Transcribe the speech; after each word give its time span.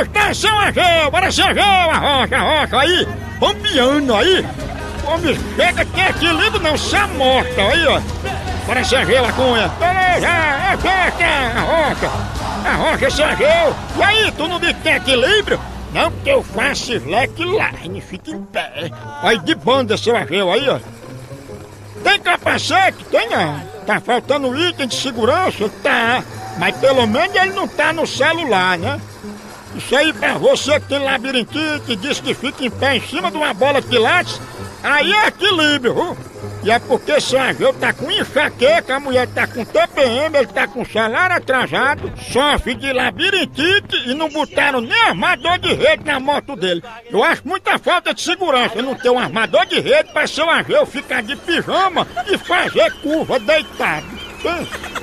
Atenção, 0.00 0.58
Ageu! 0.58 1.10
Bora 1.10 1.30
ser 1.30 1.42
Ageu! 1.42 1.62
A 1.62 1.98
rocha, 1.98 2.36
a 2.36 2.40
rocha 2.40 2.80
aí! 2.80 3.06
Bombeando 3.38 4.14
aí! 4.14 4.46
Homem, 5.06 5.38
chega, 5.56 5.84
tem 5.84 6.06
equilíbrio 6.06 6.62
não, 6.62 6.76
se 6.78 6.96
amorta 6.96 7.60
aí, 7.60 7.86
ó! 7.86 8.00
Ser 8.84 8.96
Ageu, 8.96 9.24
a 9.26 9.32
cunha! 9.32 9.68
Beleza! 9.78 10.26
É 10.26 10.76
festa! 10.78 11.24
A 11.54 11.60
rocha! 11.60 12.10
A! 12.64 13.98
E 13.98 14.02
aí, 14.02 14.32
tu 14.32 14.48
não 14.48 14.58
que 14.58 14.72
tem 14.72 14.94
equilíbrio? 14.94 15.60
Não, 15.92 16.10
porque 16.10 16.30
eu 16.30 16.42
faço 16.42 16.94
slackline, 16.94 18.00
fica 18.00 18.30
em 18.30 18.42
pé. 18.42 18.90
Aí 19.22 19.38
de 19.40 19.54
banda, 19.54 19.98
seu 19.98 20.16
Ageu, 20.16 20.50
aí, 20.50 20.66
ó. 20.66 20.78
Tem 22.02 22.18
capacete? 22.20 23.04
Tem 23.10 23.28
não. 23.28 23.60
Tá 23.86 24.00
faltando 24.00 24.56
item 24.58 24.86
de 24.86 24.94
segurança? 24.94 25.68
Tá. 25.82 26.22
Mas 26.58 26.76
pelo 26.76 27.06
menos 27.06 27.34
ele 27.34 27.52
não 27.52 27.68
tá 27.68 27.92
no 27.92 28.06
celular, 28.06 28.78
né? 28.78 28.98
Isso 29.74 29.94
aí 29.94 30.12
pra 30.12 30.34
você 30.34 30.80
que 30.80 30.88
tem 30.88 30.98
labirintite 30.98 31.96
diz 31.96 32.20
que 32.20 32.34
fica 32.34 32.64
em 32.64 32.70
pé 32.70 32.96
em 32.96 33.00
cima 33.00 33.30
de 33.30 33.36
uma 33.36 33.54
bola 33.54 33.80
de 33.80 33.86
pilates, 33.86 34.40
aí 34.82 35.12
é 35.12 35.28
equilíbrio, 35.28 35.94
viu? 35.94 36.16
E 36.62 36.70
é 36.70 36.78
porque 36.78 37.18
seu 37.20 37.40
Ageu 37.40 37.72
tá 37.72 37.92
com 37.92 38.10
enxaqueca, 38.10 38.96
a 38.96 39.00
mulher 39.00 39.26
tá 39.28 39.46
com 39.46 39.64
TPM, 39.64 40.36
ele 40.36 40.46
tá 40.46 40.66
com 40.66 40.84
salário 40.84 41.36
atrasado, 41.36 42.12
sofre 42.30 42.74
de 42.74 42.92
labirintite 42.92 43.96
e 44.06 44.14
não 44.14 44.28
botaram 44.28 44.80
nem 44.80 45.02
armador 45.02 45.58
de 45.58 45.72
rede 45.72 46.04
na 46.04 46.20
moto 46.20 46.56
dele. 46.56 46.82
Eu 47.10 47.24
acho 47.24 47.46
muita 47.46 47.78
falta 47.78 48.12
de 48.12 48.20
segurança 48.20 48.82
não 48.82 48.94
ter 48.94 49.08
um 49.08 49.18
armador 49.18 49.64
de 49.66 49.80
rede 49.80 50.12
pra 50.12 50.26
seu 50.26 50.50
Ageu 50.50 50.84
ficar 50.84 51.22
de 51.22 51.34
pijama 51.36 52.06
e 52.26 52.36
fazer 52.36 52.92
curva 53.00 53.38
deitado. 53.38 54.06
Pensa. 54.42 54.99